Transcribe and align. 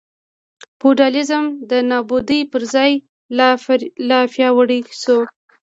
فیوډالېزم 0.79 1.43
د 1.69 1.71
نابودۍ 1.89 2.41
پر 2.51 2.61
ځای 2.73 2.91
لا 4.09 4.19
پیاوړی 4.33 4.79
شو. 5.01 5.19